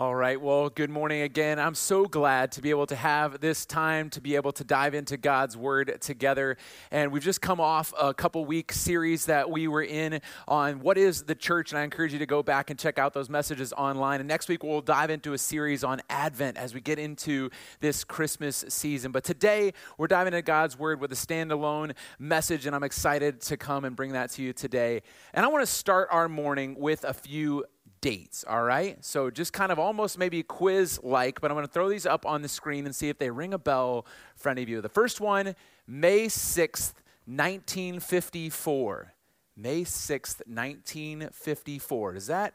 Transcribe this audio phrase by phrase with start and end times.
[0.00, 0.40] All right.
[0.40, 1.58] Well, good morning again.
[1.58, 4.94] I'm so glad to be able to have this time to be able to dive
[4.94, 6.56] into God's Word together.
[6.90, 10.96] And we've just come off a couple week series that we were in on what
[10.96, 11.72] is the church.
[11.72, 14.20] And I encourage you to go back and check out those messages online.
[14.20, 18.02] And next week, we'll dive into a series on Advent as we get into this
[18.02, 19.12] Christmas season.
[19.12, 22.64] But today, we're diving into God's Word with a standalone message.
[22.64, 25.02] And I'm excited to come and bring that to you today.
[25.34, 27.66] And I want to start our morning with a few
[28.00, 29.04] dates, all right?
[29.04, 32.24] So just kind of almost maybe quiz like, but I'm going to throw these up
[32.26, 34.80] on the screen and see if they ring a bell for any of you.
[34.80, 35.54] The first one,
[35.86, 36.94] May 6th,
[37.26, 39.12] 1954.
[39.56, 42.12] May 6th, 1954.
[42.14, 42.54] Does that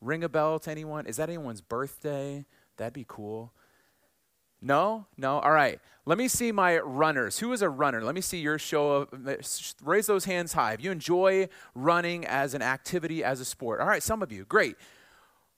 [0.00, 1.06] ring a bell to anyone?
[1.06, 2.44] Is that anyone's birthday?
[2.76, 3.52] That'd be cool.
[4.60, 5.06] No?
[5.18, 5.40] No?
[5.40, 5.78] All right.
[6.06, 7.38] Let me see my runners.
[7.38, 8.02] Who is a runner?
[8.02, 9.08] Let me see your show of,
[9.82, 10.72] raise those hands high.
[10.72, 13.80] If you enjoy running as an activity, as a sport.
[13.80, 14.44] All right, some of you.
[14.44, 14.76] Great.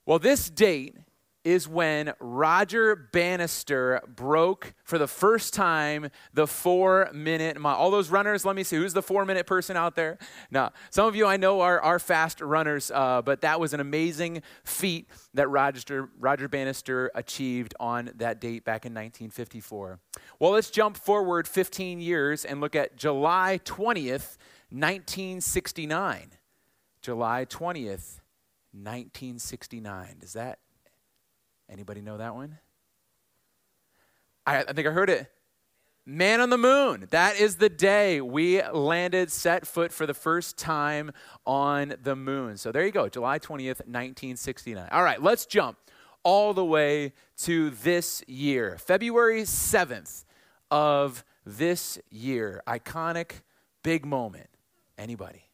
[0.06, 0.96] Well, this date
[1.42, 7.76] is when Roger Bannister broke for the first time the four minute mile.
[7.76, 10.18] All those runners, let me see, who's the four minute person out there?
[10.50, 13.80] Now, some of you I know are, are fast runners, uh, but that was an
[13.80, 19.98] amazing feat that Roger, Roger Bannister achieved on that date back in 1954.
[20.38, 24.36] Well, let's jump forward 15 years and look at July 20th,
[24.70, 26.30] 1969.
[27.02, 28.18] July 20th,
[28.76, 30.16] 1969.
[30.20, 30.58] Does that
[31.68, 32.58] Anybody know that one?
[34.46, 35.30] I, I think I heard it.
[36.08, 37.08] Man on the moon.
[37.10, 41.10] That is the day we landed, set foot for the first time
[41.44, 42.56] on the moon.
[42.56, 44.88] So there you go, July 20th, 1969.
[44.92, 45.78] All right, let's jump
[46.22, 50.24] all the way to this year, February 7th
[50.70, 52.62] of this year.
[52.68, 53.42] Iconic,
[53.82, 54.48] big moment.
[54.96, 55.50] Anybody?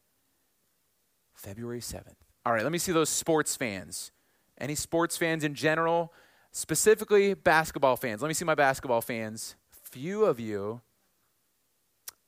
[1.32, 2.21] February 7th.
[2.44, 4.10] All right, let me see those sports fans.
[4.58, 6.12] Any sports fans in general?
[6.50, 8.20] Specifically, basketball fans.
[8.20, 9.56] Let me see my basketball fans.
[9.70, 10.80] Few of you.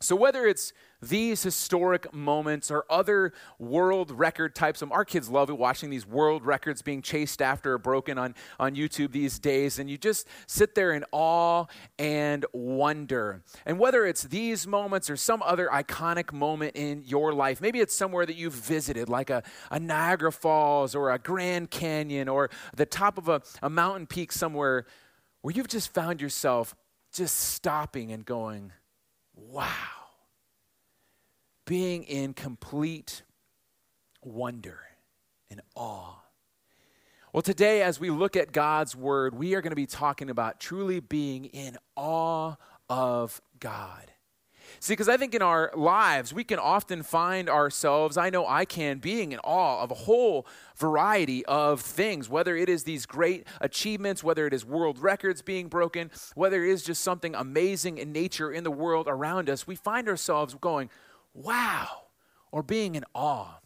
[0.00, 0.72] So, whether it's
[1.02, 6.06] these historic moments or other world record types of our kids love it watching these
[6.06, 10.28] world records being chased after or broken on, on YouTube these days, and you just
[10.46, 11.64] sit there in awe
[11.98, 13.42] and wonder.
[13.66, 17.94] And whether it's these moments or some other iconic moment in your life, maybe it's
[17.94, 19.42] somewhere that you've visited, like a,
[19.72, 24.30] a Niagara Falls or a Grand Canyon or the top of a, a mountain peak
[24.30, 24.86] somewhere
[25.42, 26.76] where you've just found yourself
[27.12, 28.72] just stopping and going,
[29.46, 29.98] wow
[31.68, 33.22] being in complete
[34.24, 34.80] wonder
[35.50, 36.16] and awe.
[37.32, 40.60] Well, today, as we look at God's word, we are going to be talking about
[40.60, 42.54] truly being in awe
[42.88, 44.10] of God.
[44.80, 48.64] See, because I think in our lives, we can often find ourselves, I know I
[48.64, 50.46] can, being in awe of a whole
[50.76, 55.68] variety of things, whether it is these great achievements, whether it is world records being
[55.68, 59.66] broken, whether it is just something amazing in nature in the world around us.
[59.66, 60.90] We find ourselves going,
[61.34, 61.88] wow,
[62.52, 63.58] or being in awe.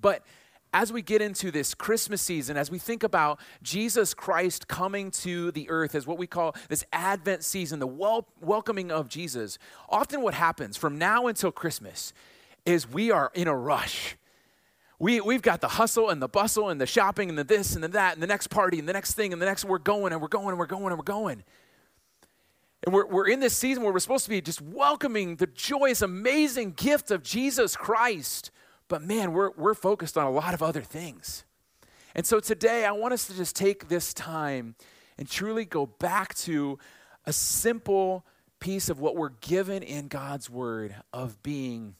[0.00, 0.24] But
[0.72, 5.50] as we get into this Christmas season, as we think about Jesus Christ coming to
[5.50, 9.58] the earth as what we call this Advent season, the wel- welcoming of Jesus,
[9.88, 12.12] often what happens from now until Christmas
[12.64, 14.16] is we are in a rush.
[15.00, 17.82] We, we've got the hustle and the bustle and the shopping and the this and
[17.82, 20.12] the that and the next party and the next thing and the next, we're going
[20.12, 21.42] and we're going and we're going and we're going.
[22.84, 26.00] And we're, we're in this season where we're supposed to be just welcoming the joyous,
[26.00, 28.50] amazing gift of Jesus Christ.
[28.90, 31.44] But man, we're, we're focused on a lot of other things.
[32.12, 34.74] And so today, I want us to just take this time
[35.16, 36.76] and truly go back to
[37.24, 38.26] a simple
[38.58, 41.94] piece of what we're given in God's word of being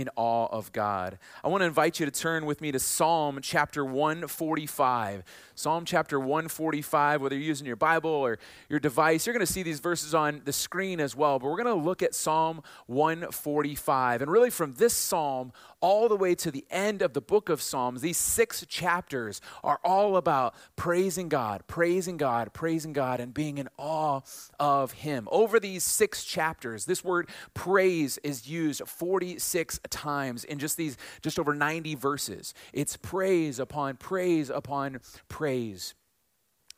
[0.00, 1.18] in awe of God.
[1.42, 5.24] I want to invite you to turn with me to Psalm chapter 145.
[5.56, 9.64] Psalm chapter 145, whether you're using your Bible or your device, you're going to see
[9.64, 11.40] these verses on the screen as well.
[11.40, 14.22] But we're going to look at Psalm 145.
[14.22, 17.60] And really, from this psalm all the way to the end of the book of
[17.60, 23.58] Psalms, these six chapters are all about praising God, praising God, praising God, and being
[23.58, 24.20] in awe
[24.60, 25.28] of Him.
[25.32, 31.38] Over these six chapters, this word praise is used 46 times in just these just
[31.38, 32.54] over 90 verses.
[32.72, 35.94] It's praise upon praise upon praise.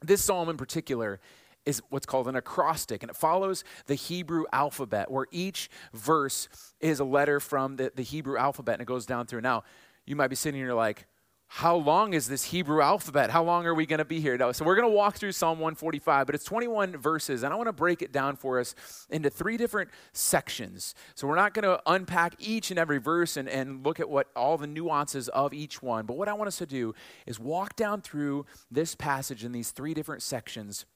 [0.03, 1.21] This psalm in particular
[1.67, 6.49] is what's called an acrostic, and it follows the Hebrew alphabet, where each verse
[6.81, 9.43] is a letter from the, the Hebrew alphabet, and it goes down through.
[9.43, 9.65] Now,
[10.07, 11.07] you might be sitting here like,
[11.53, 13.29] how long is this Hebrew alphabet?
[13.29, 14.39] How long are we going to be here?
[14.39, 17.57] No, so we're going to walk through Psalm 145, but it's 21 verses, and I
[17.57, 18.77] want to break it down for us
[19.11, 20.95] into three different sections.
[21.17, 24.29] So we're not going to unpack each and every verse and, and look at what
[24.37, 26.95] all the nuances of each one, but what I want us to do
[27.27, 30.87] is walk down through this passage in these three different sections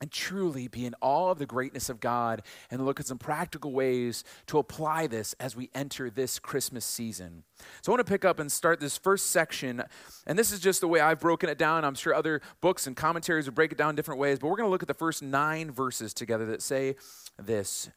[0.00, 3.72] and truly be in awe of the greatness of God and look at some practical
[3.72, 7.42] ways to apply this as we enter this Christmas season.
[7.82, 9.82] So I want to pick up and start this first section.
[10.26, 11.84] And this is just the way I've broken it down.
[11.84, 14.68] I'm sure other books and commentaries will break it down different ways, but we're going
[14.68, 16.96] to look at the first nine verses together that say
[17.38, 17.90] this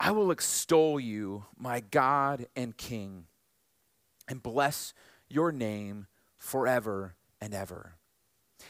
[0.00, 3.24] I will extol you, my God and King,
[4.28, 4.94] and bless
[5.28, 6.06] your name
[6.36, 7.94] forever and ever.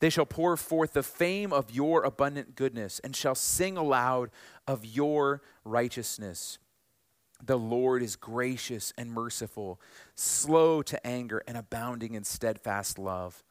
[0.00, 4.30] They shall pour forth the fame of your abundant goodness and shall sing aloud
[4.66, 6.58] of your righteousness.
[7.44, 9.80] The Lord is gracious and merciful,
[10.14, 13.44] slow to anger, and abounding in steadfast love.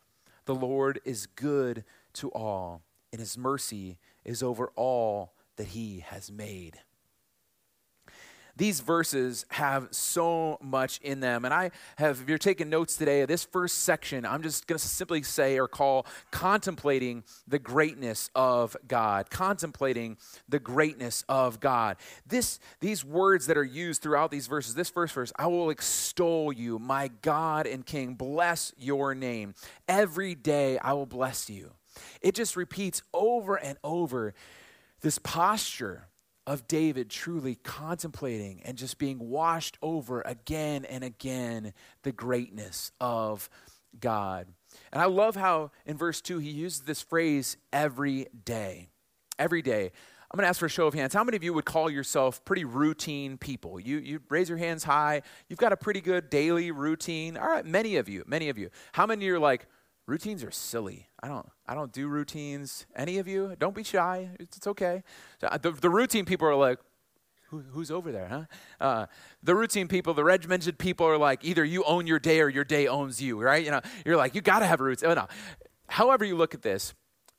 [0.45, 1.83] The Lord is good
[2.13, 2.81] to all,
[3.11, 6.79] and his mercy is over all that he has made
[8.55, 11.45] these verses have so much in them.
[11.45, 14.79] And I have, if you're taking notes today, of this first section, I'm just going
[14.79, 19.29] to simply say or call contemplating the greatness of God.
[19.29, 20.17] Contemplating
[20.47, 21.97] the greatness of God.
[22.25, 26.53] This, these words that are used throughout these verses, this first verse, I will extol
[26.53, 28.13] you, my God and King.
[28.13, 29.53] Bless your name.
[29.87, 31.71] Every day I will bless you.
[32.21, 34.33] It just repeats over and over
[35.01, 36.07] this posture
[36.47, 43.49] of David truly contemplating and just being washed over again and again the greatness of
[43.99, 44.47] God.
[44.91, 48.89] And I love how in verse 2 he uses this phrase every day.
[49.39, 49.91] Every day.
[50.31, 51.13] I'm going to ask for a show of hands.
[51.13, 53.79] How many of you would call yourself pretty routine people?
[53.79, 55.21] You, you raise your hands high.
[55.47, 57.37] You've got a pretty good daily routine.
[57.37, 58.69] All right, many of you, many of you.
[58.91, 59.67] How many are like,
[60.05, 61.07] routines are silly?
[61.21, 62.85] I don't, I don't do routines.
[62.95, 63.55] Any of you?
[63.59, 64.29] Don't be shy.
[64.39, 65.03] It's, it's okay.
[65.41, 66.79] Uh, the, the routine people are like,
[67.49, 68.43] Who, who's over there, huh?
[68.79, 69.05] Uh,
[69.43, 72.63] the routine people, the regimented people are like, either you own your day or your
[72.63, 73.63] day owns you, right?
[73.63, 75.09] You know, you're like, you got to have a routine.
[75.09, 75.27] Oh, no.
[75.87, 76.93] However you look at this,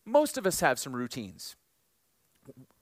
[0.05, 1.57] most of us have some routines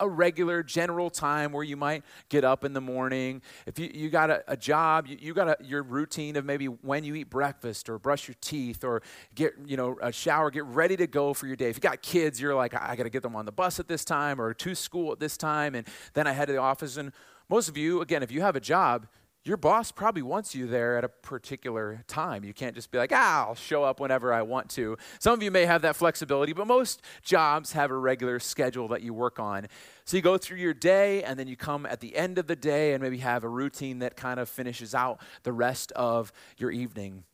[0.01, 3.43] a regular general time where you might get up in the morning.
[3.67, 6.67] If you, you got a, a job, you, you got a, your routine of maybe
[6.67, 9.03] when you eat breakfast or brush your teeth or
[9.35, 11.69] get, you know, a shower, get ready to go for your day.
[11.69, 13.79] If you got kids, you're like, I, I got to get them on the bus
[13.79, 15.75] at this time or to school at this time.
[15.75, 16.97] And then I head to the office.
[16.97, 17.13] And
[17.49, 19.07] most of you, again, if you have a job,
[19.45, 22.45] your boss probably wants you there at a particular time.
[22.45, 24.97] You can't just be like, ah, I'll show up whenever I want to.
[25.19, 29.03] Some of you may have that flexibility, but most jobs have a regular schedule that
[29.03, 29.67] you work on.
[30.07, 32.57] So you go through your day, and then you come at the end of the
[32.57, 36.71] day and maybe have a routine that kind of finishes out the rest of your
[36.71, 37.25] evening.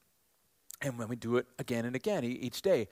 [0.82, 2.88] And when we do it again and again each day.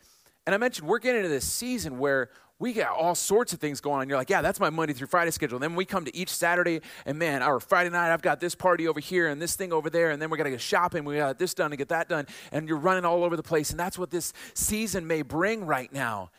[0.47, 3.81] And I mentioned we're getting into this season where we got all sorts of things
[3.81, 4.09] going on.
[4.09, 5.57] You're like, yeah, that's my Monday through Friday schedule.
[5.57, 8.55] And then we come to each Saturday, and man, our Friday night, I've got this
[8.55, 11.05] party over here and this thing over there, and then we're gonna go shopping.
[11.05, 13.71] We got this done and get that done, and you're running all over the place.
[13.71, 16.31] And that's what this season may bring right now.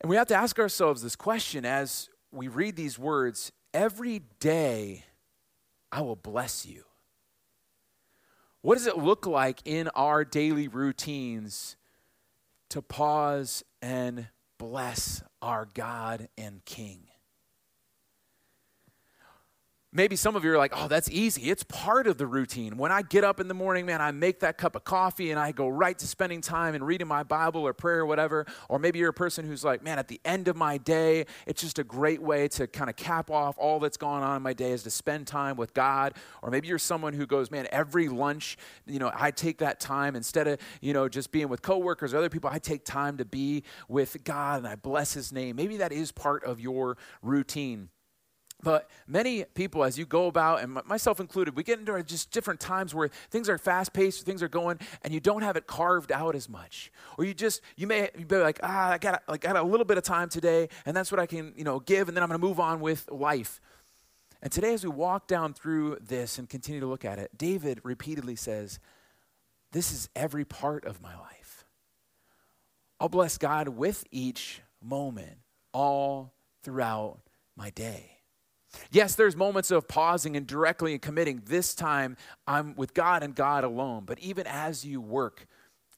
[0.00, 5.04] And we have to ask ourselves this question as we read these words: Every day,
[5.92, 6.84] I will bless you.
[8.62, 11.76] What does it look like in our daily routines
[12.70, 14.28] to pause and
[14.58, 17.08] bless our God and King.
[19.96, 21.50] Maybe some of you are like, oh, that's easy.
[21.50, 22.76] It's part of the routine.
[22.76, 25.40] When I get up in the morning, man, I make that cup of coffee and
[25.40, 28.44] I go right to spending time and reading my Bible or prayer or whatever.
[28.68, 31.62] Or maybe you're a person who's like, man, at the end of my day, it's
[31.62, 34.52] just a great way to kind of cap off all that's gone on in my
[34.52, 36.12] day is to spend time with God.
[36.42, 40.14] Or maybe you're someone who goes, man, every lunch, you know, I take that time
[40.14, 43.24] instead of, you know, just being with coworkers or other people, I take time to
[43.24, 45.56] be with God and I bless his name.
[45.56, 47.88] Maybe that is part of your routine.
[48.62, 52.58] But many people, as you go about, and myself included, we get into just different
[52.58, 56.10] times where things are fast paced, things are going, and you don't have it carved
[56.10, 56.90] out as much.
[57.18, 59.84] Or you just, you may be like, ah, I got, like, I got a little
[59.84, 62.28] bit of time today, and that's what I can, you know, give, and then I'm
[62.28, 63.60] going to move on with life.
[64.42, 67.80] And today, as we walk down through this and continue to look at it, David
[67.84, 68.78] repeatedly says,
[69.72, 71.66] This is every part of my life.
[72.98, 75.38] I'll bless God with each moment,
[75.72, 76.32] all
[76.62, 77.20] throughout
[77.54, 78.15] my day.
[78.90, 81.42] Yes, there's moments of pausing and directly and committing.
[81.44, 82.16] This time
[82.46, 84.04] I'm with God and God alone.
[84.06, 85.46] But even as you work,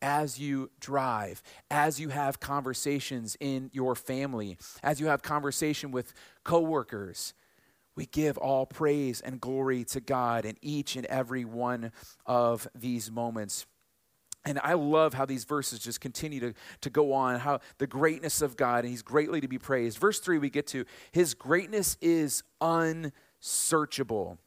[0.01, 6.13] as you drive, as you have conversations in your family, as you have conversation with
[6.45, 7.35] coworkers,
[7.97, 11.91] we give all praise and glory to God in each and every one
[12.27, 13.67] of these moments.
[14.49, 18.41] And I love how these verses just continue to, to go on, how the greatness
[18.41, 19.99] of God, and He's greatly to be praised.
[19.99, 24.39] Verse 3, we get to His greatness is unsearchable.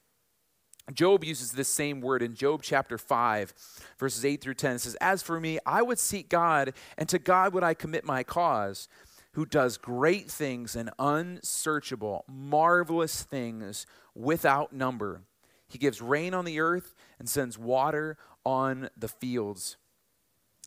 [0.91, 3.53] Job uses this same word in Job chapter 5,
[3.99, 4.75] verses 8 through 10.
[4.75, 8.03] It says, As for me, I would seek God, and to God would I commit
[8.03, 8.89] my cause,
[9.33, 15.21] who does great things and unsearchable, marvelous things without number.
[15.67, 19.77] He gives rain on the earth and sends water on the fields.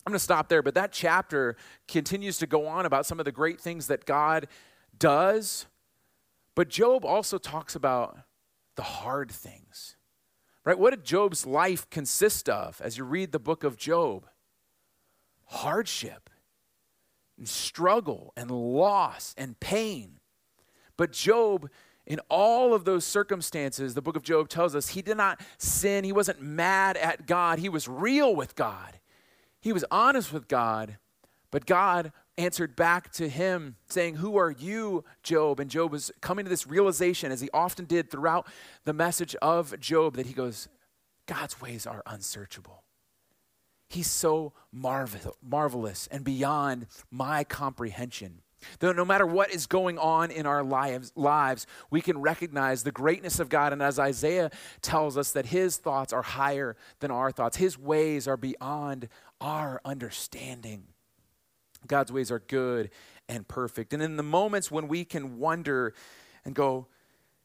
[0.07, 1.57] I'm going to stop there, but that chapter
[1.89, 4.49] continues to go on about some of the great things that God
[4.99, 5.67] does.
[6.55, 8.19] But Job also talks about
[8.77, 9.97] the hard things.
[10.65, 10.79] Right?
[10.79, 14.27] What did Job's life consist of as you read the book of Job?
[15.47, 16.31] Hardship
[17.37, 20.21] and struggle and loss and pain.
[20.97, 21.69] But Job,
[22.07, 26.05] in all of those circumstances, the book of Job tells us he did not sin.
[26.05, 27.59] He wasn't mad at God.
[27.59, 28.99] He was real with God.
[29.65, 30.99] He was honest with God,
[31.51, 35.59] but God answered back to him saying, Who are you, Job?
[35.59, 38.47] And Job was coming to this realization, as he often did throughout
[38.85, 40.69] the message of Job, that he goes,
[41.27, 42.85] God's ways are unsearchable.
[43.89, 48.43] He's so marvel- marvelous and beyond my comprehension.
[48.79, 52.93] Though no matter what is going on in our lives, lives, we can recognize the
[52.93, 53.73] greatness of God.
[53.73, 54.51] And as Isaiah
[54.83, 59.09] tells us, that his thoughts are higher than our thoughts, his ways are beyond
[59.45, 60.85] our understanding.
[61.87, 62.91] God's ways are good
[63.29, 63.93] and perfect.
[63.93, 65.93] And in the moments when we can wonder
[66.47, 66.87] and go,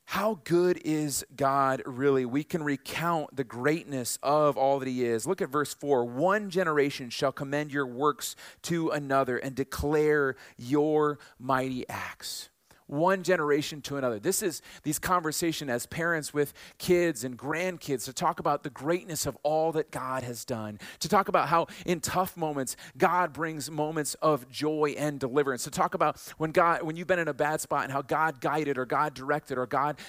[0.06, 2.25] how good is God really?
[2.25, 5.27] We can recount the greatness of all that He is.
[5.27, 11.20] Look at verse 4 One generation shall commend your works to another and declare your
[11.38, 12.50] mighty acts
[12.89, 14.19] one generation to another.
[14.19, 19.25] This is these conversation as parents with kids and grandkids to talk about the greatness
[19.25, 23.69] of all that God has done, to talk about how in tough moments God brings
[23.69, 27.34] moments of joy and deliverance, to talk about when God when you've been in a
[27.34, 30.00] bad spot and how God guided or God directed or God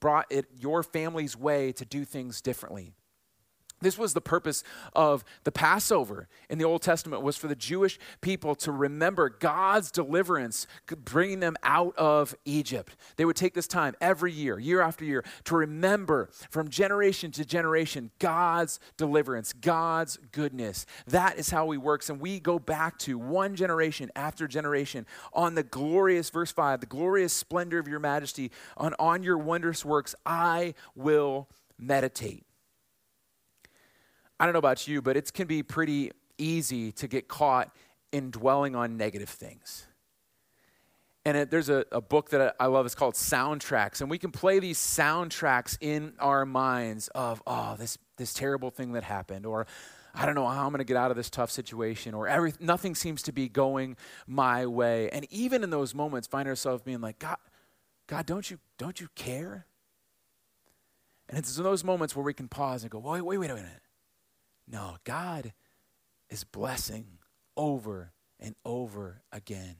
[0.00, 2.92] brought it your family's way to do things differently.
[3.86, 4.64] This was the purpose
[4.96, 9.92] of the Passover in the Old Testament was for the Jewish people to remember God's
[9.92, 10.66] deliverance,
[11.04, 12.96] bringing them out of Egypt.
[13.14, 17.44] They would take this time every year, year after year, to remember from generation to
[17.44, 20.84] generation God's deliverance, God's goodness.
[21.06, 22.10] That is how He works.
[22.10, 26.86] And we go back to one generation after generation on the glorious, verse 5, the
[26.86, 32.42] glorious splendor of your majesty, on, on your wondrous works, I will meditate.
[34.38, 37.74] I don't know about you, but it can be pretty easy to get caught
[38.12, 39.86] in dwelling on negative things.
[41.24, 42.86] And it, there's a, a, book that I love.
[42.86, 44.00] It's called Soundtracks.
[44.00, 48.92] And we can play these soundtracks in our minds of, oh, this, this terrible thing
[48.92, 49.66] that happened, or
[50.14, 52.52] I don't know how I'm going to get out of this tough situation, or every,
[52.60, 53.96] nothing seems to be going
[54.28, 55.10] my way.
[55.10, 57.38] And even in those moments, find ourselves being like, God,
[58.06, 59.66] God, don't you, don't you care?
[61.28, 63.54] And it's in those moments where we can pause and go, wait, wait, wait a
[63.54, 63.82] minute.
[64.68, 65.52] No, God
[66.28, 67.18] is blessing
[67.56, 69.76] over and over again.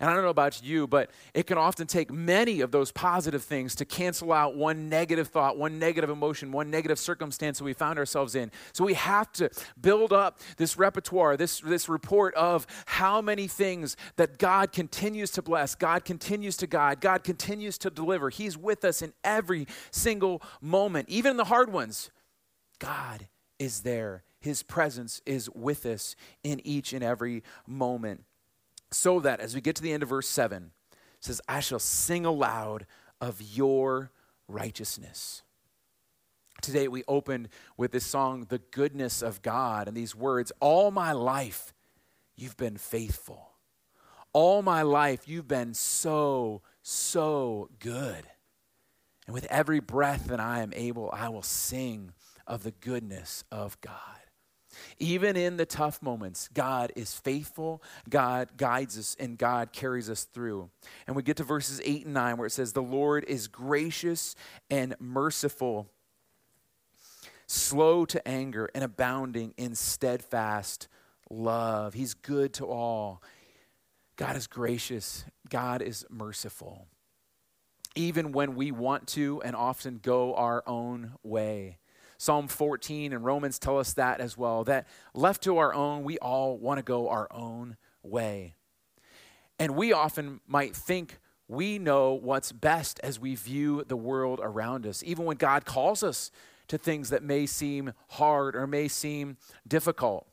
[0.00, 3.42] And I don't know about you, but it can often take many of those positive
[3.42, 7.72] things to cancel out one negative thought, one negative emotion, one negative circumstance that we
[7.72, 8.50] found ourselves in.
[8.72, 13.96] So we have to build up this repertoire, this, this report of how many things
[14.16, 18.30] that God continues to bless, God continues to guide, God continues to deliver.
[18.30, 22.10] He's with us in every single moment, even the hard ones.
[22.78, 23.28] God
[23.62, 24.24] is there.
[24.40, 28.24] His presence is with us in each and every moment.
[28.90, 31.78] So that as we get to the end of verse 7, it says, I shall
[31.78, 32.86] sing aloud
[33.20, 34.10] of your
[34.48, 35.42] righteousness.
[36.60, 41.12] Today we opened with this song, The Goodness of God, and these words All my
[41.12, 41.72] life
[42.36, 43.50] you've been faithful.
[44.32, 48.24] All my life you've been so, so good.
[49.26, 52.12] And with every breath that I am able, I will sing
[52.52, 53.96] of the goodness of God.
[54.98, 60.24] Even in the tough moments, God is faithful, God guides us, and God carries us
[60.24, 60.68] through.
[61.06, 64.36] And we get to verses 8 and 9 where it says, The Lord is gracious
[64.68, 65.88] and merciful,
[67.46, 70.88] slow to anger, and abounding in steadfast
[71.30, 71.94] love.
[71.94, 73.22] He's good to all.
[74.16, 76.86] God is gracious, God is merciful.
[77.94, 81.78] Even when we want to and often go our own way.
[82.22, 86.18] Psalm 14 and Romans tell us that as well, that left to our own, we
[86.18, 88.54] all want to go our own way.
[89.58, 94.86] And we often might think we know what's best as we view the world around
[94.86, 96.30] us, even when God calls us
[96.68, 99.36] to things that may seem hard or may seem
[99.66, 100.24] difficult.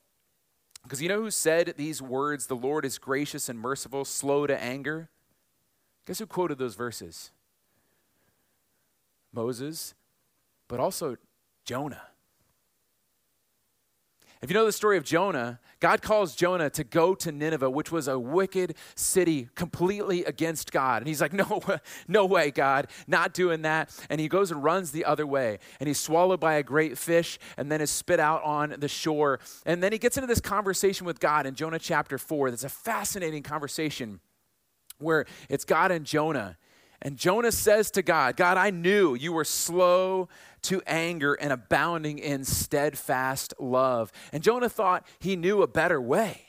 [0.83, 4.61] Because you know who said these words, the Lord is gracious and merciful, slow to
[4.61, 5.09] anger?
[6.05, 7.31] Guess who quoted those verses?
[9.33, 9.95] Moses,
[10.67, 11.17] but also
[11.69, 12.01] Jonah.
[14.41, 17.91] If you know the story of Jonah, God calls Jonah to go to Nineveh, which
[17.91, 21.03] was a wicked city completely against God.
[21.03, 21.61] And he's like, No,
[22.07, 23.95] no way, God, not doing that.
[24.09, 25.59] And he goes and runs the other way.
[25.79, 29.39] And he's swallowed by a great fish and then is spit out on the shore.
[29.63, 32.49] And then he gets into this conversation with God in Jonah chapter 4.
[32.49, 34.21] That's a fascinating conversation
[34.97, 36.57] where it's God and Jonah.
[37.01, 40.27] And Jonah says to God, God, I knew you were slow
[40.63, 44.11] to anger and abounding in steadfast love.
[44.33, 46.41] And Jonah thought he knew a better way.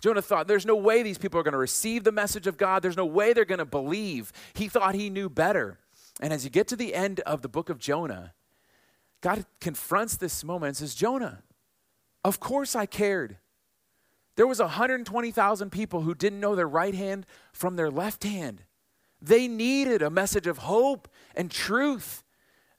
[0.00, 2.82] Jonah thought, there's no way these people are going to receive the message of God.
[2.82, 4.32] There's no way they're going to believe.
[4.54, 5.78] He thought he knew better.
[6.20, 8.34] And as you get to the end of the book of Jonah,
[9.20, 11.42] God confronts this moment and says, Jonah,
[12.24, 13.38] of course I cared.
[14.36, 18.62] There was 120,000 people who didn't know their right hand from their left hand.
[19.20, 22.24] They needed a message of hope and truth.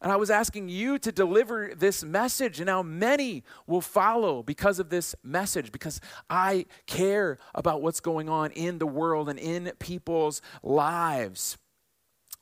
[0.02, 4.80] And I was asking you to deliver this message, and now many will follow because
[4.80, 9.72] of this message, because I care about what's going on in the world and in
[9.80, 11.58] people's lives.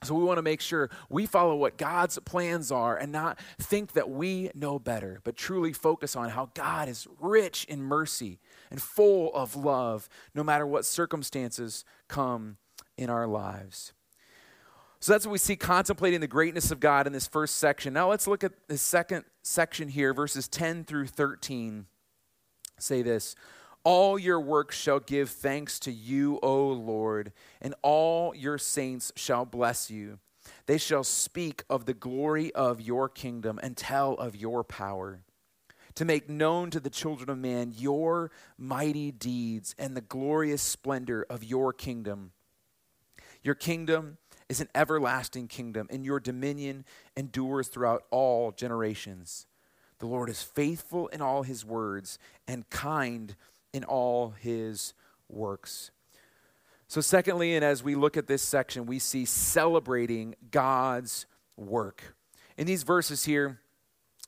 [0.04, 3.94] So we want to make sure we follow what God's plans are and not think
[3.94, 8.38] that we know better, but truly focus on how God is rich in mercy
[8.70, 12.58] and full of love, no matter what circumstances come
[12.98, 13.94] in our lives.
[15.00, 17.94] So that's what we see contemplating the greatness of God in this first section.
[17.94, 21.86] Now let's look at the second section here, verses 10 through 13.
[22.80, 23.36] Say this
[23.84, 27.32] All your works shall give thanks to you, O Lord,
[27.62, 30.20] and all your saints shall bless you.
[30.66, 35.22] They shall speak of the glory of your kingdom and tell of your power,
[35.96, 41.26] to make known to the children of man your mighty deeds and the glorious splendor
[41.30, 42.32] of your kingdom.
[43.48, 44.18] Your kingdom
[44.50, 46.84] is an everlasting kingdom, and your dominion
[47.16, 49.46] endures throughout all generations.
[50.00, 53.38] The Lord is faithful in all his words and kind
[53.72, 54.94] in all his
[55.30, 55.92] works.
[56.90, 62.18] So, secondly, and as we look at this section, we see celebrating God's work.
[62.58, 63.62] In these verses here,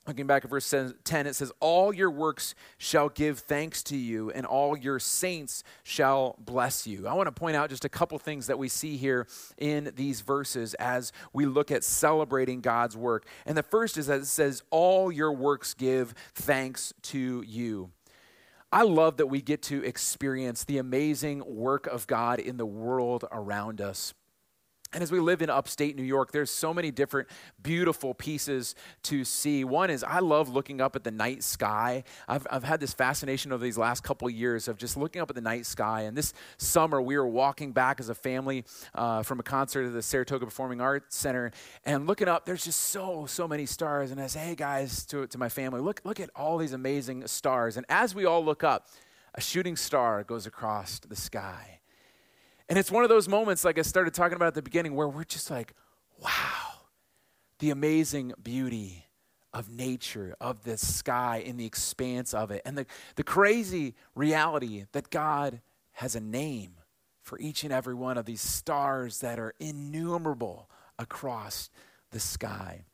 [0.07, 4.31] Looking back at verse 10, it says, All your works shall give thanks to you,
[4.31, 7.07] and all your saints shall bless you.
[7.07, 10.21] I want to point out just a couple things that we see here in these
[10.21, 13.27] verses as we look at celebrating God's work.
[13.45, 17.91] And the first is that it says, All your works give thanks to you.
[18.71, 23.25] I love that we get to experience the amazing work of God in the world
[23.31, 24.13] around us.
[24.91, 27.29] And as we live in upstate New York, there's so many different
[27.61, 28.73] beautiful pieces
[29.03, 29.63] to see.
[29.63, 32.03] One is I love looking up at the night sky.
[32.27, 35.29] I've, I've had this fascination over these last couple of years of just looking up
[35.29, 36.01] at the night sky.
[36.01, 39.93] And this summer, we were walking back as a family uh, from a concert at
[39.93, 41.51] the Saratoga Performing Arts Center
[41.85, 44.11] and looking up, there's just so, so many stars.
[44.11, 47.27] And I say, hey guys, to, to my family, look, look at all these amazing
[47.27, 47.77] stars.
[47.77, 48.87] And as we all look up,
[49.35, 51.78] a shooting star goes across the sky.
[52.69, 55.07] And it's one of those moments, like I started talking about at the beginning, where
[55.07, 55.73] we're just like,
[56.19, 56.83] wow,
[57.57, 59.07] the amazing beauty
[59.51, 64.85] of nature, of the sky, in the expanse of it, and the, the crazy reality
[64.91, 65.61] that God
[65.93, 66.75] has a name
[67.23, 71.71] for each and every one of these stars that are innumerable across
[72.11, 72.85] the sky.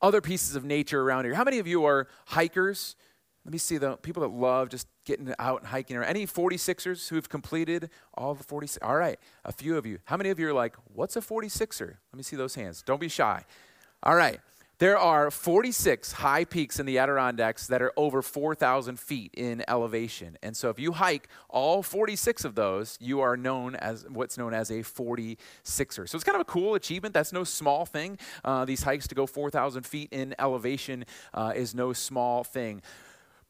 [0.00, 1.34] Other pieces of nature around here.
[1.34, 2.96] How many of you are hikers?
[3.44, 5.96] Let me see the people that love just getting out and hiking.
[5.96, 8.84] Or any 46ers who've completed all the 46?
[8.84, 9.98] All right, a few of you.
[10.04, 11.96] How many of you are like, what's a 46er?
[12.12, 12.82] Let me see those hands.
[12.82, 13.44] Don't be shy.
[14.02, 14.40] All right.
[14.80, 20.38] There are 46 high peaks in the Adirondacks that are over 4,000 feet in elevation.
[20.42, 24.54] And so if you hike all 46 of those, you are known as what's known
[24.54, 26.08] as a 46er.
[26.08, 27.12] So it's kind of a cool achievement.
[27.12, 28.18] That's no small thing.
[28.42, 32.80] Uh, these hikes to go 4,000 feet in elevation uh, is no small thing.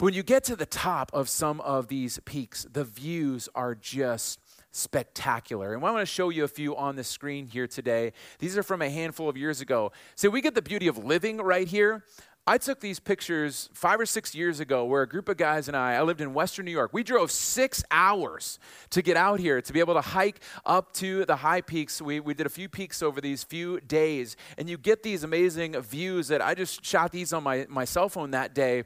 [0.00, 3.74] But when you get to the top of some of these peaks, the views are
[3.74, 5.74] just spectacular.
[5.74, 8.14] And I want to show you a few on the screen here today.
[8.38, 9.92] These are from a handful of years ago.
[10.14, 12.06] So we get the beauty of living right here.
[12.46, 15.76] I took these pictures five or six years ago where a group of guys and
[15.76, 16.94] I, I lived in Western New York.
[16.94, 18.58] We drove six hours
[18.88, 22.00] to get out here to be able to hike up to the high peaks.
[22.00, 25.78] We, we did a few peaks over these few days, and you get these amazing
[25.82, 28.84] views that I just shot these on my, my cell phone that day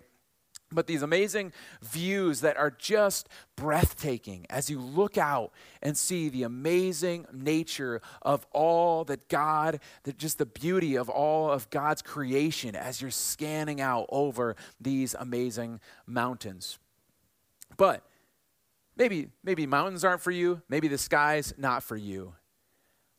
[0.74, 6.42] but these amazing views that are just breathtaking as you look out and see the
[6.42, 12.74] amazing nature of all that God, that just the beauty of all of God's creation
[12.74, 16.78] as you're scanning out over these amazing mountains.
[17.76, 18.04] But
[18.96, 22.34] maybe maybe mountains aren't for you, maybe the sky's not for you.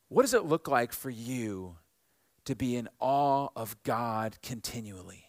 [0.09, 1.77] What does it look like for you
[2.45, 5.24] to be in awe of God continually?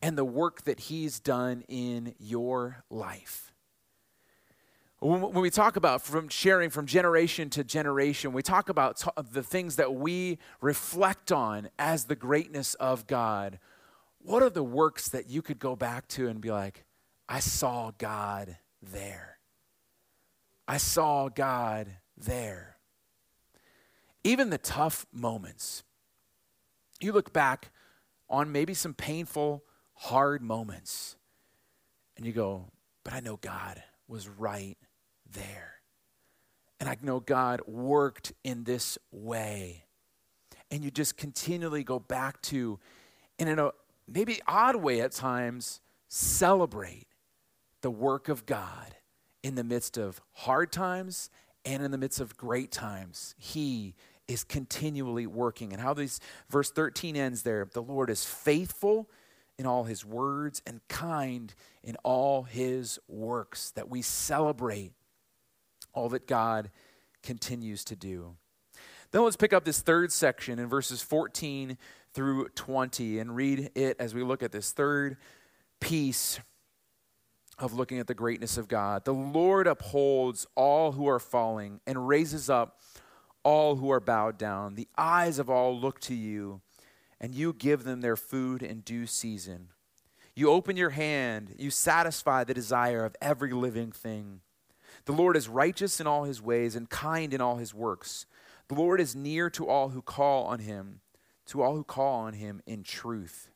[0.00, 3.52] And the work that He's done in your life.
[5.00, 9.76] When we talk about from sharing from generation to generation, we talk about the things
[9.76, 13.60] that we reflect on as the greatness of God.
[14.18, 16.84] What are the works that you could go back to and be like,
[17.28, 19.38] I saw God there?
[20.66, 22.76] I saw God there.
[24.24, 25.84] Even the tough moments.
[27.00, 27.70] You look back
[28.28, 29.62] on maybe some painful
[29.98, 31.16] hard moments.
[32.16, 32.66] And you go,
[33.04, 34.78] but I know God was right
[35.32, 35.74] there.
[36.80, 39.84] And I know God worked in this way.
[40.70, 42.78] And you just continually go back to,
[43.38, 43.70] and in a uh,
[44.06, 47.06] maybe odd way at times, celebrate
[47.80, 48.94] the work of God
[49.42, 51.30] in the midst of hard times
[51.64, 53.34] and in the midst of great times.
[53.38, 53.94] He
[54.28, 55.72] is continually working.
[55.72, 59.08] And how this verse 13 ends there the Lord is faithful
[59.58, 64.92] in all his words and kind in all his works, that we celebrate
[65.92, 66.70] all that God
[67.22, 68.36] continues to do.
[69.10, 71.76] Then let's pick up this third section in verses 14
[72.12, 75.16] through 20 and read it as we look at this third
[75.80, 76.38] piece
[77.58, 79.04] of looking at the greatness of God.
[79.04, 82.80] The Lord upholds all who are falling and raises up
[83.42, 84.74] all who are bowed down.
[84.74, 86.60] The eyes of all look to you
[87.20, 89.68] and you give them their food in due season.
[90.34, 94.40] You open your hand, you satisfy the desire of every living thing.
[95.04, 98.26] The Lord is righteous in all his ways and kind in all his works.
[98.68, 101.00] The Lord is near to all who call on him,
[101.46, 103.50] to all who call on him in truth.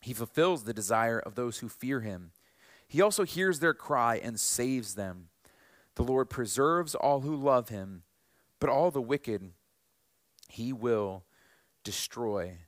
[0.00, 2.32] He fulfills the desire of those who fear him.
[2.86, 5.28] He also hears their cry and saves them.
[5.94, 8.02] The Lord preserves all who love him,
[8.60, 9.52] but all the wicked
[10.48, 11.24] he will
[11.88, 12.58] destroy.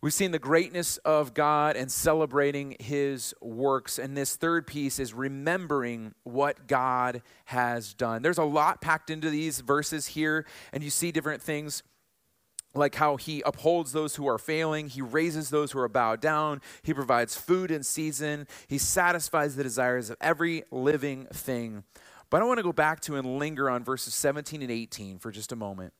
[0.00, 3.98] We've seen the greatness of God and celebrating his works.
[3.98, 8.22] And this third piece is remembering what God has done.
[8.22, 11.82] There's a lot packed into these verses here, and you see different things
[12.74, 16.60] like how he upholds those who are failing, he raises those who are bowed down,
[16.84, 21.82] he provides food in season, he satisfies the desires of every living thing.
[22.30, 25.32] But I want to go back to and linger on verses 17 and 18 for
[25.32, 25.92] just a moment.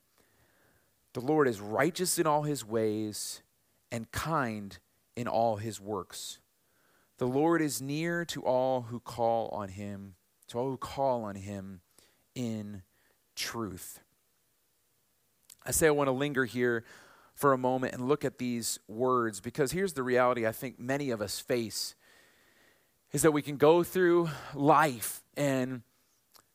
[1.14, 3.42] The Lord is righteous in all his ways
[3.90, 4.78] and kind
[5.16, 6.38] in all his works.
[7.18, 10.14] The Lord is near to all who call on him,
[10.48, 11.80] to all who call on him
[12.34, 12.82] in
[13.36, 14.00] truth.
[15.64, 16.84] I say I want to linger here
[17.34, 21.10] for a moment and look at these words because here's the reality I think many
[21.10, 21.94] of us face
[23.12, 25.82] is that we can go through life and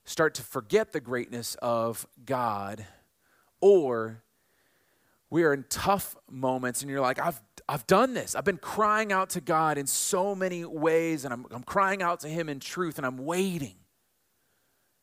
[0.06, 2.86] start to forget the greatness of God
[3.62, 4.24] or
[5.30, 8.36] we are in tough moments and you're like, I've, I've done this.
[8.36, 12.22] I've been crying out to God in so many ways, and I'm, I'm crying out
[12.22, 13.76] to Him in truth, and I'm waiting.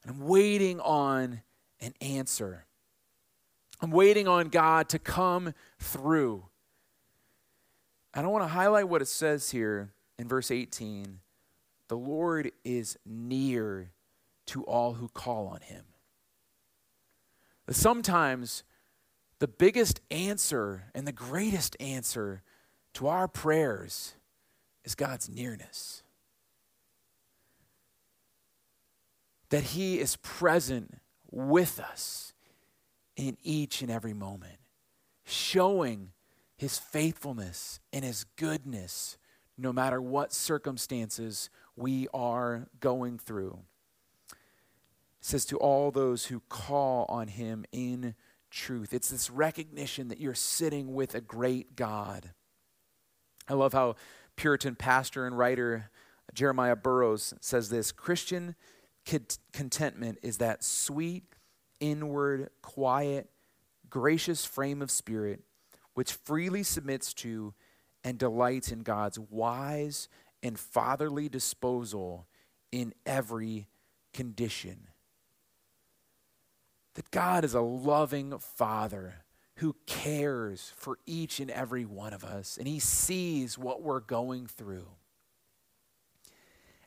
[0.02, 1.42] And I'm waiting on
[1.80, 2.66] an answer.
[3.80, 6.46] I'm waiting on God to come through.
[8.14, 11.20] And I want to highlight what it says here in verse 18
[11.88, 13.92] the Lord is near
[14.46, 15.84] to all who call on Him.
[17.68, 18.62] Sometimes
[19.44, 22.42] the biggest answer and the greatest answer
[22.94, 24.14] to our prayers
[24.86, 26.02] is God's nearness.
[29.50, 30.94] That He is present
[31.30, 32.32] with us
[33.18, 34.56] in each and every moment,
[35.26, 36.12] showing
[36.56, 39.18] his faithfulness and his goodness,
[39.58, 43.58] no matter what circumstances we are going through.
[44.30, 44.36] It
[45.20, 48.14] says to all those who call on him in
[48.54, 48.94] truth.
[48.94, 52.30] It's this recognition that you're sitting with a great God.
[53.48, 53.96] I love how
[54.36, 55.90] Puritan pastor and writer
[56.32, 58.54] Jeremiah Burroughs says this Christian
[59.52, 61.24] contentment is that sweet,
[61.80, 63.28] inward, quiet,
[63.90, 65.42] gracious frame of spirit
[65.94, 67.54] which freely submits to
[68.02, 70.08] and delights in God's wise
[70.42, 72.26] and fatherly disposal
[72.70, 73.68] in every
[74.12, 74.88] condition.
[76.94, 79.24] That God is a loving father
[79.56, 84.46] who cares for each and every one of us, and he sees what we're going
[84.46, 84.86] through.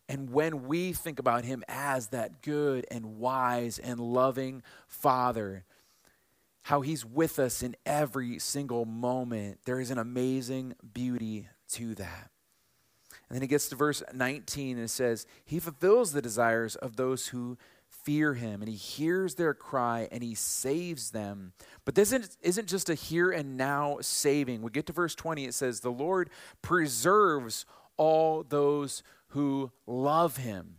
[0.10, 5.65] And when we think about him as that good and wise and loving father,
[6.63, 12.30] how he's with us in every single moment, there is an amazing beauty to that.
[13.30, 16.96] And then he gets to verse 19 and it says, He fulfills the desires of
[16.96, 17.58] those who
[18.08, 21.52] fear him, and he hears their cry and he saves them.
[21.84, 24.62] But this isn't, just a here and now saving.
[24.62, 26.30] We get to verse 20, it says, The Lord
[26.62, 27.65] preserves
[27.98, 30.78] all those who love him.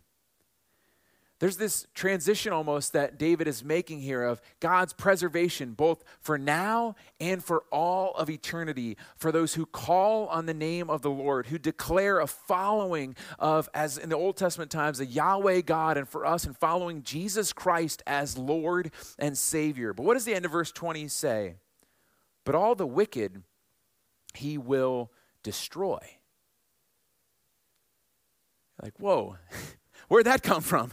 [1.39, 6.95] There's this transition almost that David is making here of God's preservation, both for now
[7.21, 11.47] and for all of eternity, for those who call on the name of the Lord,
[11.47, 16.09] who declare a following of, as in the Old Testament times, a Yahweh God, and
[16.09, 19.93] for us, in following Jesus Christ as Lord and Savior.
[19.93, 21.55] But what does the end of verse 20 say?
[22.43, 23.43] But all the wicked
[24.33, 25.09] he will
[25.41, 25.99] destroy.
[28.83, 29.37] Like, whoa,
[30.09, 30.91] where'd that come from?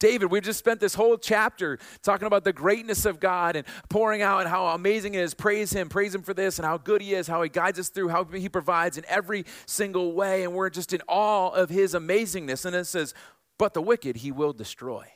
[0.00, 4.22] David, we've just spent this whole chapter talking about the greatness of God and pouring
[4.22, 5.34] out and how amazing it is.
[5.34, 7.90] Praise Him, praise Him for this and how good He is, how He guides us
[7.90, 10.42] through, how He provides in every single way.
[10.42, 12.64] And we're just in awe of His amazingness.
[12.64, 13.14] And it says,
[13.58, 15.06] But the wicked He will destroy.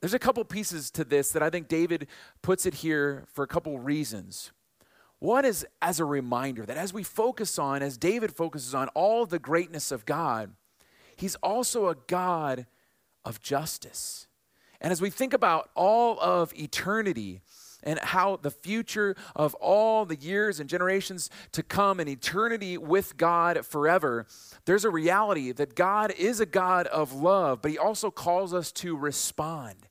[0.00, 2.08] There's a couple pieces to this that I think David
[2.42, 4.52] puts it here for a couple reasons.
[5.20, 9.26] One is as a reminder that as we focus on, as David focuses on all
[9.26, 10.52] the greatness of God,
[11.18, 12.66] He's also a God
[13.24, 14.28] of justice.
[14.80, 17.42] And as we think about all of eternity
[17.82, 23.16] and how the future of all the years and generations to come and eternity with
[23.16, 24.26] God forever,
[24.64, 28.70] there's a reality that God is a God of love, but He also calls us
[28.72, 29.88] to respond.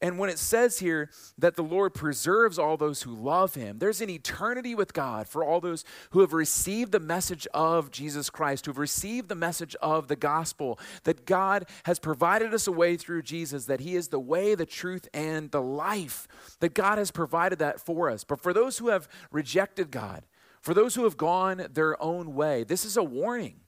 [0.00, 4.00] And when it says here that the Lord preserves all those who love him, there's
[4.00, 8.66] an eternity with God for all those who have received the message of Jesus Christ,
[8.66, 12.96] who have received the message of the gospel, that God has provided us a way
[12.96, 16.28] through Jesus, that he is the way, the truth, and the life,
[16.60, 18.22] that God has provided that for us.
[18.22, 20.26] But for those who have rejected God,
[20.60, 23.60] for those who have gone their own way, this is a warning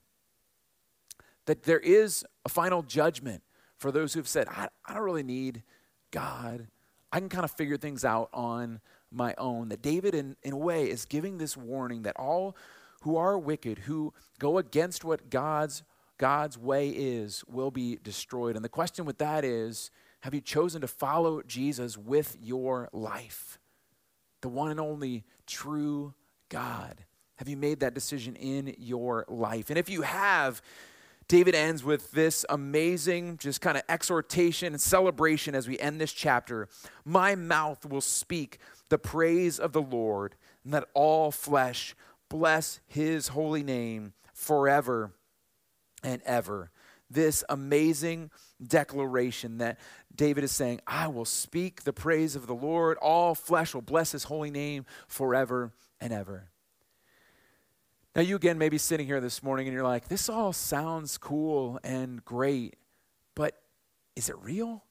[1.45, 3.43] that there is a final judgment
[3.77, 5.63] for those who've said, I, I don't really need
[6.11, 6.67] God,
[7.11, 8.79] I can kind of figure things out on
[9.11, 9.69] my own.
[9.69, 12.55] That David, in, in a way, is giving this warning that all
[13.01, 15.83] who are wicked, who go against what God's
[16.17, 18.55] God's way is, will be destroyed.
[18.55, 23.57] And the question with that is have you chosen to follow Jesus with your life?
[24.41, 26.13] The one and only true
[26.49, 27.05] God.
[27.37, 29.71] Have you made that decision in your life?
[29.71, 30.61] And if you have,
[31.27, 36.11] David ends with this amazing, just kind of exhortation and celebration as we end this
[36.11, 36.67] chapter.
[37.05, 41.95] My mouth will speak the praise of the Lord, and let all flesh
[42.29, 45.11] bless his holy name forever
[46.03, 46.71] and ever.
[47.09, 48.31] This amazing
[48.65, 49.79] declaration that
[50.15, 54.11] David is saying, I will speak the praise of the Lord, all flesh will bless
[54.11, 56.50] his holy name forever and ever.
[58.13, 61.17] Now, you again may be sitting here this morning and you're like, this all sounds
[61.17, 62.75] cool and great,
[63.35, 63.55] but
[64.17, 64.83] is it real?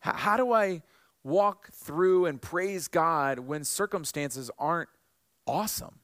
[0.00, 0.82] How, how do I
[1.22, 4.88] walk through and praise God when circumstances aren't
[5.46, 6.00] awesome?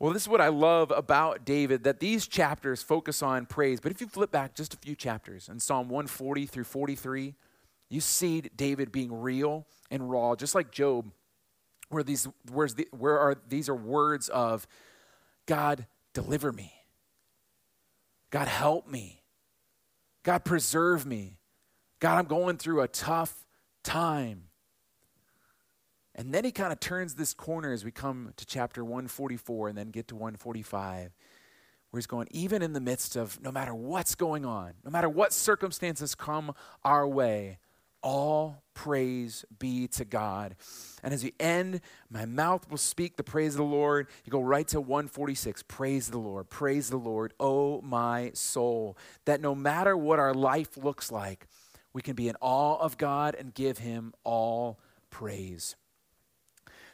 [0.00, 3.78] Well, this is what I love about David that these chapters focus on praise.
[3.78, 7.36] But if you flip back just a few chapters in Psalm 140 through 43,
[7.88, 11.12] you see David being real and raw, just like Job
[11.92, 14.66] where these where's the, where are these are words of
[15.46, 16.72] God deliver me.
[18.30, 19.22] God help me.
[20.22, 21.38] God preserve me.
[22.00, 23.44] God, I'm going through a tough
[23.82, 24.44] time.
[26.14, 29.78] And then he kind of turns this corner as we come to chapter 144 and
[29.78, 31.14] then get to 145,
[31.90, 35.08] where he's going, even in the midst of no matter what's going on, no matter
[35.08, 36.52] what circumstances come
[36.84, 37.58] our way,
[38.02, 40.56] All praise be to God.
[41.02, 44.08] And as we end, my mouth will speak the praise of the Lord.
[44.24, 45.62] You go right to 146.
[45.64, 46.50] Praise the Lord.
[46.50, 48.96] Praise the Lord, oh my soul.
[49.24, 51.46] That no matter what our life looks like,
[51.92, 54.78] we can be in awe of God and give him all
[55.10, 55.76] praise.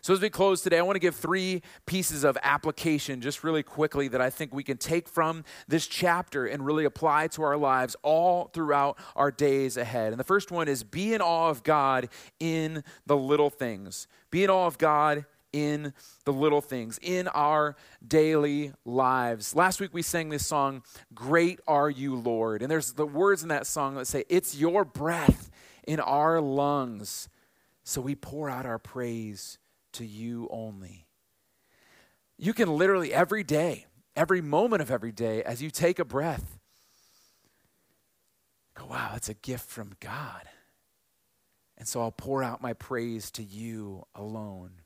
[0.08, 3.62] So, as we close today, I want to give three pieces of application just really
[3.62, 7.58] quickly that I think we can take from this chapter and really apply to our
[7.58, 10.14] lives all throughout our days ahead.
[10.14, 12.08] And the first one is be in awe of God
[12.40, 14.08] in the little things.
[14.30, 15.92] Be in awe of God in
[16.24, 19.54] the little things, in our daily lives.
[19.54, 22.62] Last week we sang this song, Great Are You, Lord.
[22.62, 25.50] And there's the words in that song that say, It's your breath
[25.86, 27.28] in our lungs.
[27.84, 29.58] So we pour out our praise
[29.92, 31.06] to you only.
[32.36, 36.58] You can literally every day, every moment of every day, as you take a breath,
[38.74, 40.42] go, wow, that's a gift from God.
[41.76, 44.82] And so I'll pour out my praise to you alone.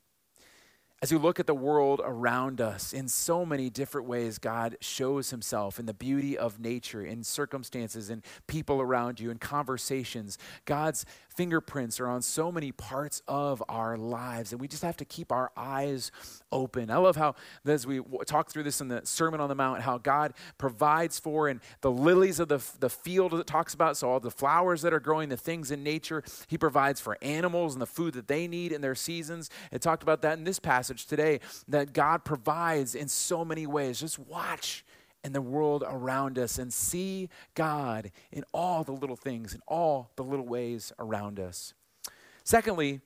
[1.01, 5.31] As you look at the world around us, in so many different ways, God shows
[5.31, 10.37] himself in the beauty of nature, in circumstances, in people around you, in conversations.
[10.63, 15.05] God's fingerprints are on so many parts of our lives, and we just have to
[15.05, 16.11] keep our eyes
[16.51, 16.89] open.
[16.89, 19.97] I love how, as we talk through this in the Sermon on the Mount, how
[19.97, 24.19] God provides for and the lilies of the, the field that talks about, so all
[24.19, 27.87] the flowers that are growing, the things in nature, He provides for animals and the
[27.87, 29.49] food that they need in their seasons.
[29.71, 33.99] It talked about that in this passage today, that God provides in so many ways.
[33.99, 34.85] Just watch
[35.23, 40.11] and the world around us and see God in all the little things, in all
[40.15, 41.73] the little ways around us.
[42.43, 43.01] Secondly,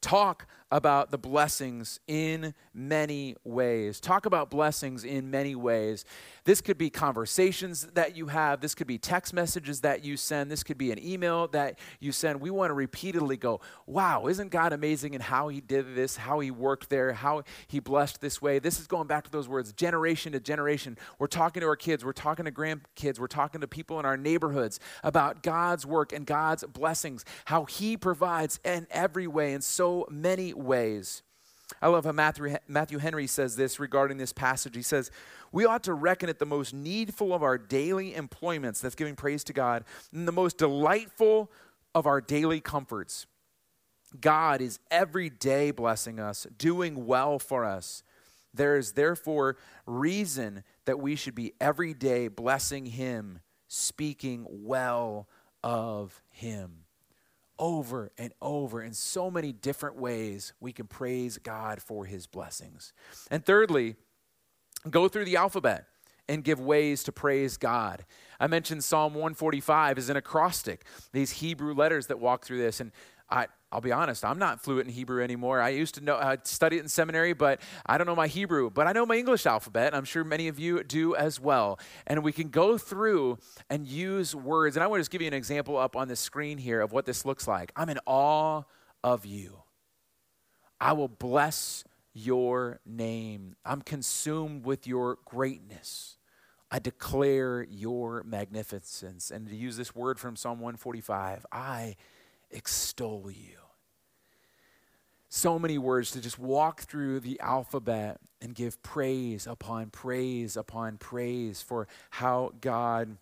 [0.00, 4.00] talk about the blessings in many ways.
[4.00, 6.04] Talk about blessings in many ways.
[6.44, 10.50] This could be conversations that you have, this could be text messages that you send,
[10.50, 12.40] this could be an email that you send.
[12.40, 16.40] We want to repeatedly go, wow, isn't God amazing in how He did this, how
[16.40, 18.58] He worked there, how He blessed this way?
[18.58, 20.96] This is going back to those words, generation to generation.
[21.18, 24.16] We're talking to our kids, we're talking to grandkids, we're talking to people in our
[24.16, 30.06] neighborhoods about God's work and God's blessings, how He provides in every way, in so
[30.10, 31.22] many ways.
[31.80, 34.74] I love how Matthew, Matthew Henry says this regarding this passage.
[34.74, 35.10] He says,
[35.52, 39.44] We ought to reckon it the most needful of our daily employments, that's giving praise
[39.44, 41.50] to God, and the most delightful
[41.94, 43.26] of our daily comforts.
[44.20, 48.02] God is every day blessing us, doing well for us.
[48.52, 55.28] There is therefore reason that we should be every day blessing Him, speaking well
[55.62, 56.79] of Him
[57.60, 62.92] over and over in so many different ways we can praise God for his blessings.
[63.30, 63.94] And thirdly,
[64.88, 65.86] go through the alphabet
[66.28, 68.04] and give ways to praise God.
[68.38, 72.80] I mentioned Psalm 145 is an acrostic, these Hebrew letters that walk through this.
[72.80, 72.92] And
[73.30, 75.60] I, I'll be honest, I'm not fluent in Hebrew anymore.
[75.60, 78.70] I used to know, I studied it in seminary, but I don't know my Hebrew.
[78.70, 79.94] But I know my English alphabet.
[79.94, 81.78] I'm sure many of you do as well.
[82.06, 83.38] And we can go through
[83.68, 84.76] and use words.
[84.76, 86.92] And I want to just give you an example up on the screen here of
[86.92, 87.70] what this looks like.
[87.76, 88.62] I'm in awe
[89.04, 89.62] of you.
[90.80, 93.54] I will bless your name.
[93.64, 96.16] I'm consumed with your greatness.
[96.72, 99.30] I declare your magnificence.
[99.30, 101.96] And to use this word from Psalm 145, I
[102.50, 103.56] extol you.
[105.28, 110.98] So many words to just walk through the alphabet and give praise upon praise upon
[110.98, 113.16] praise for how God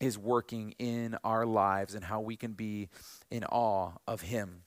[0.00, 2.88] is working in our lives and how we can be
[3.30, 4.64] in awe of Him.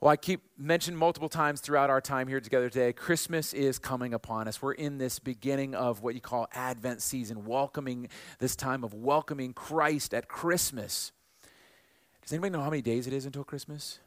[0.00, 4.14] Well, I keep mentioned multiple times throughout our time here together today, Christmas is coming
[4.14, 4.62] upon us.
[4.62, 9.52] We're in this beginning of what you call Advent season, welcoming this time of welcoming
[9.52, 11.12] Christ at Christmas.
[12.22, 13.98] Does anybody know how many days it is until Christmas?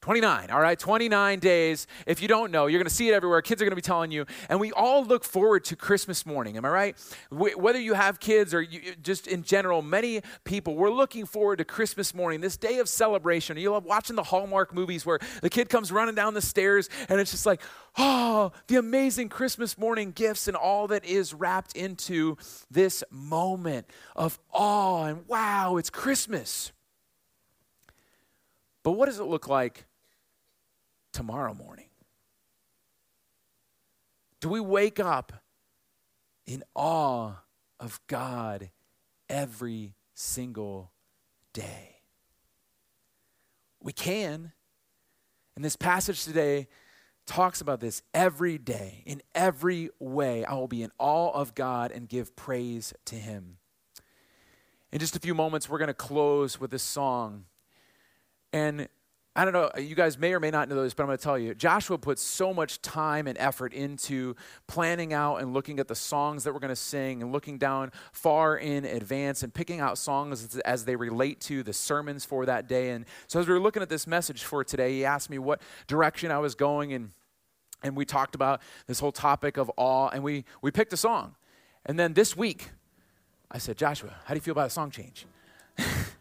[0.00, 1.88] 29, all right, 29 days.
[2.06, 3.42] If you don't know, you're going to see it everywhere.
[3.42, 4.26] Kids are going to be telling you.
[4.48, 7.16] And we all look forward to Christmas morning, am I right?
[7.30, 11.64] Whether you have kids or you, just in general, many people, we're looking forward to
[11.64, 13.56] Christmas morning, this day of celebration.
[13.56, 17.18] You love watching the Hallmark movies where the kid comes running down the stairs and
[17.18, 17.60] it's just like,
[17.96, 22.36] oh, the amazing Christmas morning gifts and all that is wrapped into
[22.70, 26.70] this moment of awe and wow, it's Christmas.
[28.84, 29.84] But what does it look like
[31.12, 31.88] tomorrow morning?
[34.40, 35.32] Do we wake up
[36.46, 37.32] in awe
[37.80, 38.70] of God
[39.28, 40.92] every single
[41.52, 41.96] day?
[43.80, 44.52] We can.
[45.56, 46.68] And this passage today
[47.26, 49.02] talks about this every day.
[49.06, 53.58] In every way, I will be in awe of God and give praise to Him.
[54.90, 57.44] In just a few moments, we're going to close with this song.
[58.52, 58.88] And
[59.38, 61.22] I don't know, you guys may or may not know this, but I'm going to
[61.22, 61.54] tell you.
[61.54, 64.34] Joshua put so much time and effort into
[64.66, 67.92] planning out and looking at the songs that we're going to sing and looking down
[68.10, 72.66] far in advance and picking out songs as they relate to the sermons for that
[72.66, 72.90] day.
[72.90, 75.62] And so as we were looking at this message for today, he asked me what
[75.86, 77.12] direction I was going and
[77.84, 81.36] and we talked about this whole topic of awe and we we picked a song.
[81.86, 82.70] And then this week,
[83.52, 85.26] I said, Joshua, how do you feel about a song change?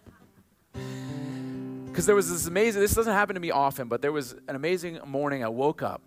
[1.97, 4.55] Because there was this amazing, this doesn't happen to me often, but there was an
[4.55, 6.03] amazing morning I woke up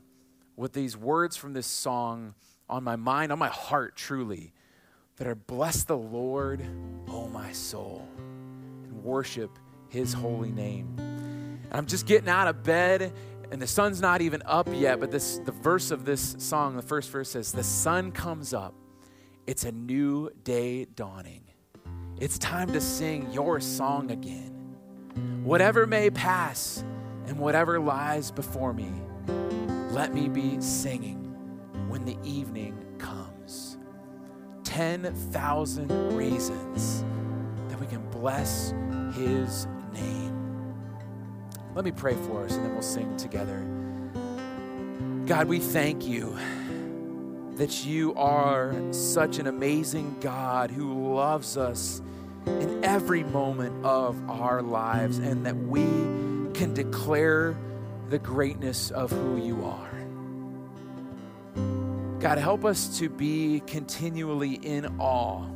[0.54, 2.36] with these words from this song
[2.68, 4.52] on my mind, on my heart, truly,
[5.16, 6.64] that are bless the Lord,
[7.08, 8.06] O my soul,
[8.84, 9.50] and worship
[9.88, 10.94] his holy name.
[10.96, 13.12] And I'm just getting out of bed
[13.50, 16.82] and the sun's not even up yet, but this the verse of this song, the
[16.82, 18.74] first verse says, The sun comes up.
[19.48, 21.42] It's a new day dawning.
[22.20, 24.59] It's time to sing your song again.
[25.42, 26.84] Whatever may pass
[27.26, 28.92] and whatever lies before me,
[29.90, 31.18] let me be singing
[31.88, 33.78] when the evening comes.
[34.64, 37.04] 10,000 reasons
[37.68, 38.72] that we can bless
[39.14, 40.74] his name.
[41.74, 43.66] Let me pray for us and then we'll sing together.
[45.26, 46.36] God, we thank you
[47.56, 52.00] that you are such an amazing God who loves us
[52.46, 55.82] in every moment of our lives and that we
[56.54, 57.56] can declare
[58.08, 59.90] the greatness of who you are.
[62.20, 65.46] God, help us to be continually in awe.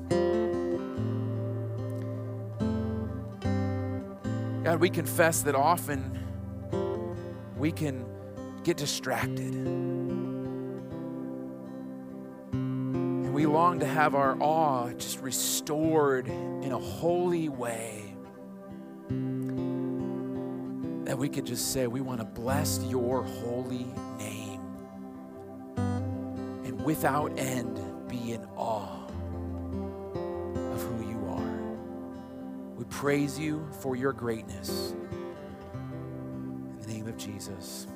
[4.65, 6.19] God, we confess that often
[7.59, 8.07] we can
[8.63, 9.55] get distracted.
[13.45, 18.17] We long to have our awe just restored in a holy way.
[21.05, 23.87] That we could just say, We want to bless your holy
[24.17, 24.63] name.
[25.77, 27.79] And without end
[28.09, 29.09] be in awe
[30.73, 31.77] of who you are.
[32.77, 34.95] We praise you for your greatness.
[35.75, 37.89] In the name of Jesus.